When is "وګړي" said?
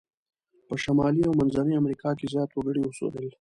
2.53-2.81